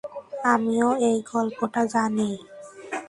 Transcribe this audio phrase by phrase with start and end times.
[0.45, 2.29] আমিও এই গল্পটা জানি!